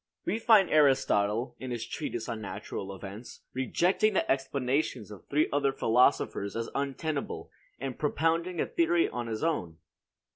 [0.25, 5.71] We find Aristotle, in his treatise on natural events, rejecting the explanations of three other
[5.71, 9.77] philosophers as untenable, and propounding a theory of his own.